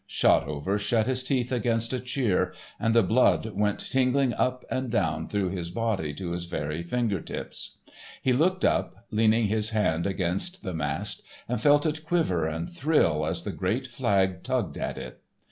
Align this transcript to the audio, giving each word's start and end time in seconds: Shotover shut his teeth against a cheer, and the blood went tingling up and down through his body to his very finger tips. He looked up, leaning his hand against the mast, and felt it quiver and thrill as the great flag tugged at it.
Shotover 0.09 0.79
shut 0.79 1.05
his 1.05 1.23
teeth 1.23 1.51
against 1.51 1.93
a 1.93 1.99
cheer, 1.99 2.55
and 2.79 2.95
the 2.95 3.03
blood 3.03 3.51
went 3.55 3.77
tingling 3.79 4.33
up 4.33 4.65
and 4.67 4.89
down 4.89 5.27
through 5.27 5.49
his 5.49 5.69
body 5.69 6.11
to 6.15 6.31
his 6.31 6.45
very 6.45 6.81
finger 6.81 7.21
tips. 7.21 7.77
He 8.19 8.33
looked 8.33 8.65
up, 8.65 9.05
leaning 9.11 9.45
his 9.45 9.69
hand 9.69 10.07
against 10.07 10.63
the 10.63 10.73
mast, 10.73 11.21
and 11.47 11.61
felt 11.61 11.85
it 11.85 12.03
quiver 12.03 12.47
and 12.47 12.67
thrill 12.67 13.27
as 13.27 13.43
the 13.43 13.51
great 13.51 13.85
flag 13.85 14.41
tugged 14.41 14.75
at 14.79 14.97
it. 14.97 15.21